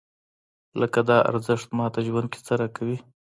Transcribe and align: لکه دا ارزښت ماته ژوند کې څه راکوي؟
لکه 0.81 0.99
دا 1.09 1.17
ارزښت 1.31 1.67
ماته 1.77 1.99
ژوند 2.07 2.27
کې 2.31 2.39
څه 2.45 2.53
راکوي؟ 2.61 2.97